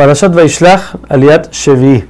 Parashat 0.00 0.32
Vaishlach 0.32 0.96
Aliat 1.10 1.52
Shevi. 1.52 2.02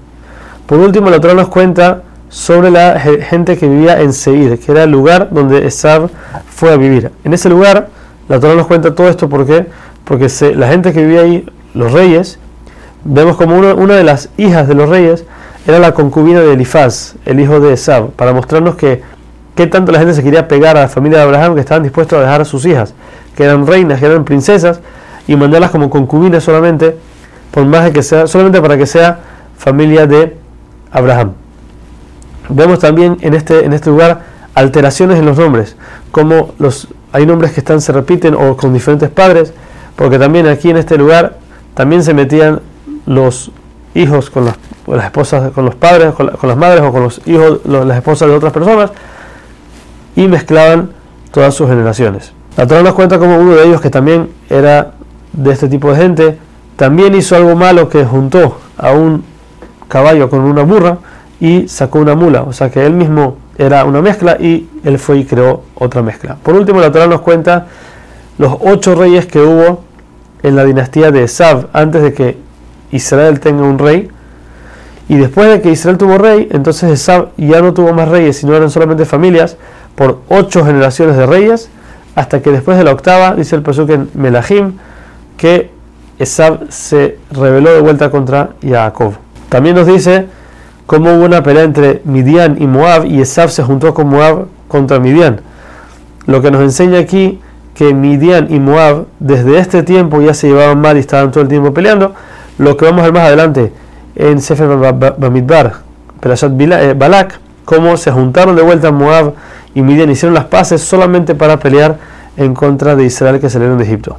Por 0.65 0.79
último, 0.79 1.11
la 1.11 1.19
Torah 1.19 1.35
nos 1.35 1.49
cuenta 1.49 2.03
sobre 2.29 2.71
la 2.71 3.01
gente 3.01 3.59
que 3.59 3.67
vivía 3.67 4.01
en 4.01 4.13
Seir, 4.13 4.61
que 4.61 4.71
era 4.71 4.85
el 4.85 4.93
lugar 4.93 5.27
donde 5.33 5.67
Esab 5.67 6.09
fue 6.49 6.73
a 6.73 6.77
vivir. 6.77 7.11
En 7.25 7.35
ese 7.35 7.49
lugar, 7.49 7.89
la 8.29 8.39
Torah 8.39 8.55
nos 8.55 8.69
cuenta 8.69 8.95
todo 8.95 9.09
esto 9.09 9.29
porque, 9.29 9.67
porque 10.05 10.29
la 10.55 10.69
gente 10.69 10.93
que 10.93 11.05
vivía 11.05 11.23
ahí, 11.23 11.45
los 11.75 11.91
reyes, 11.91 12.39
vemos 13.03 13.37
como 13.37 13.59
una 13.59 13.97
de 13.97 14.05
las 14.05 14.29
hijas 14.37 14.69
de 14.69 14.75
los 14.75 14.89
reyes 14.89 15.25
era 15.67 15.81
la 15.81 15.93
concubina 15.93 16.39
de 16.43 16.53
Elifaz, 16.53 17.17
el 17.27 17.41
hijo 17.41 17.59
de 17.59 17.73
Esab, 17.73 18.11
para 18.11 18.33
mostrarnos 18.33 18.77
que 18.77 19.03
qué 19.57 19.67
tanto 19.67 19.91
la 19.91 19.99
gente 19.99 20.15
se 20.15 20.23
quería 20.23 20.47
pegar 20.47 20.77
a 20.77 20.83
la 20.83 20.89
familia 20.89 21.19
de 21.19 21.25
Abraham 21.25 21.55
que 21.55 21.61
estaban 21.63 21.83
dispuestos 21.83 22.19
a 22.19 22.23
dejar 22.23 22.41
a 22.43 22.45
sus 22.45 22.65
hijas, 22.67 22.95
que 23.35 23.43
eran 23.43 23.67
reinas, 23.67 23.99
que 23.99 24.07
eran 24.07 24.25
princesas, 24.25 24.79
y 25.27 25.35
mandarlas 25.35 25.73
como 25.73 25.91
concubinas 25.91 26.45
solamente, 26.45 26.97
por 27.51 27.65
más 27.65 27.85
de 27.85 27.93
que 27.93 28.03
sea, 28.03 28.27
solamente 28.27 28.61
para 28.61 28.77
que 28.77 28.87
sea 28.87 29.21
familia 29.57 30.07
de 30.07 30.37
Abraham. 30.91 31.33
Vemos 32.49 32.79
también 32.79 33.19
en 33.21 33.35
este, 33.35 33.65
en 33.65 33.73
este 33.73 33.91
lugar 33.91 34.23
alteraciones 34.55 35.19
en 35.19 35.27
los 35.27 35.39
nombres, 35.39 35.77
como 36.11 36.55
los, 36.59 36.89
hay 37.13 37.27
nombres 37.27 37.53
que 37.53 37.61
están, 37.61 37.81
se 37.81 37.93
repiten 37.93 38.35
o 38.35 38.57
con 38.57 38.73
diferentes 38.73 39.09
padres, 39.09 39.53
porque 39.97 40.19
también 40.19 40.47
aquí 40.47 40.71
en 40.71 40.77
este 40.77 40.97
lugar 40.97 41.39
también 41.75 42.03
se 42.03 42.15
metían 42.15 42.61
los 43.07 43.53
hijos 43.95 44.31
con 44.31 44.45
las, 44.45 44.57
las 44.87 45.05
esposas, 45.05 45.53
con 45.53 45.65
los 45.65 45.75
padres, 45.75 46.13
con, 46.15 46.27
las 46.27 46.57
madres 46.57 46.83
o 46.83 46.93
con 46.93 47.03
los 47.03 47.21
hijos, 47.27 47.61
las 47.65 47.97
esposas 47.97 48.29
de 48.29 48.35
otras 48.35 48.53
personas 48.53 48.91
y 50.17 50.27
mezclaban 50.29 50.91
todas 51.31 51.55
sus 51.55 51.69
generaciones. 51.69 52.33
La 52.57 52.67
Torah 52.67 52.83
nos 52.83 52.95
cuenta 52.95 53.19
como 53.19 53.39
uno 53.39 53.55
de 53.55 53.65
ellos 53.65 53.81
que 53.81 53.91
también 53.91 54.31
era 54.49 54.93
de 55.33 55.53
este 55.53 55.69
tipo 55.69 55.91
de 55.93 55.97
gente, 55.97 56.39
también 56.81 57.15
hizo 57.15 57.37
algo 57.37 57.57
malo 57.57 57.91
que 57.91 58.07
juntó 58.07 58.57
a 58.79 58.93
un 58.93 59.23
caballo 59.87 60.31
con 60.31 60.41
una 60.41 60.63
burra 60.63 60.97
y 61.39 61.69
sacó 61.69 61.99
una 61.99 62.15
mula, 62.15 62.45
o 62.45 62.55
sea 62.55 62.71
que 62.71 62.87
él 62.87 62.95
mismo 62.95 63.37
era 63.59 63.85
una 63.85 64.01
mezcla 64.01 64.39
y 64.41 64.67
él 64.83 64.99
fue 64.99 65.19
y 65.19 65.27
creó 65.27 65.65
otra 65.75 66.01
mezcla. 66.01 66.39
Por 66.43 66.55
último, 66.55 66.81
la 66.81 66.91
Torah 66.91 67.07
nos 67.07 67.21
cuenta 67.21 67.67
los 68.39 68.57
ocho 68.61 68.95
reyes 68.95 69.27
que 69.27 69.41
hubo 69.41 69.85
en 70.43 70.57
la 70.57 70.65
dinastía 70.65 71.11
de 71.11 71.25
Esab 71.25 71.69
antes 71.75 72.01
de 72.01 72.15
que 72.15 72.39
Israel 72.93 73.41
tenga 73.41 73.63
un 73.63 73.79
rey. 73.79 74.09
Y 75.07 75.17
después 75.19 75.51
de 75.51 75.61
que 75.61 75.71
Israel 75.73 75.99
tuvo 75.99 76.17
rey, 76.17 76.49
entonces 76.51 76.91
Esab 76.91 77.29
ya 77.37 77.61
no 77.61 77.75
tuvo 77.75 77.93
más 77.93 78.09
reyes, 78.09 78.39
sino 78.39 78.55
eran 78.55 78.71
solamente 78.71 79.05
familias 79.05 79.59
por 79.97 80.21
ocho 80.31 80.65
generaciones 80.65 81.19
de 81.19 81.27
reyes, 81.27 81.69
hasta 82.15 82.41
que 82.41 82.51
después 82.51 82.79
de 82.79 82.85
la 82.85 82.93
octava, 82.93 83.35
dice 83.35 83.55
el 83.55 83.61
Pasuk 83.61 83.91
en 83.91 84.09
Melahim, 84.15 84.79
que 85.37 85.79
Esab 86.21 86.71
se 86.71 87.17
rebeló 87.31 87.73
de 87.73 87.81
vuelta 87.81 88.11
contra 88.11 88.51
Jacob. 88.63 89.15
También 89.49 89.75
nos 89.75 89.87
dice 89.87 90.27
cómo 90.85 91.15
hubo 91.15 91.25
una 91.25 91.43
pelea 91.43 91.63
entre 91.65 92.03
Midian 92.05 92.61
y 92.61 92.67
Moab 92.67 93.07
y 93.07 93.23
Esab 93.23 93.49
se 93.49 93.63
juntó 93.63 93.95
con 93.95 94.09
Moab 94.09 94.45
contra 94.69 95.01
Midian. 95.01 95.41
Lo 96.27 96.43
que 96.43 96.51
nos 96.51 96.61
enseña 96.61 96.99
aquí 96.99 97.41
que 97.73 97.95
Midian 97.95 98.53
y 98.53 98.61
Moab 98.61 99.07
desde 99.19 99.59
este 99.59 99.83
tiempo 99.83 100.21
ya 100.21 100.35
se 100.35 100.49
llevaban 100.49 100.79
mal 100.83 100.99
y 100.99 101.01
estaban 101.01 101.31
todo 101.31 101.43
el 101.43 101.49
tiempo 101.49 101.73
peleando. 101.73 102.15
Lo 102.59 102.77
que 102.77 102.85
vamos 102.85 103.01
a 103.01 103.05
ver 103.05 103.15
más 103.15 103.23
adelante 103.23 103.73
en 104.15 104.43
Sefer 104.43 104.69
Bamidbar, 105.17 105.77
Perashat 106.21 106.53
eh, 106.61 106.95
Balak, 106.99 107.41
cómo 107.65 107.97
se 107.97 108.13
juntaron 108.13 108.57
de 108.57 108.63
vuelta 108.63 108.93
Moab 108.93 109.33
y 109.75 109.81
Midian 109.81 110.11
hicieron 110.11 110.35
las 110.35 110.45
paces 110.45 110.83
solamente 110.83 111.35
para 111.35 111.59
pelear 111.59 111.97
en 112.37 112.53
contra 112.53 112.95
de 112.95 113.05
Israel 113.05 113.41
que 113.41 113.49
salieron 113.49 113.79
de 113.79 113.85
Egipto. 113.85 114.19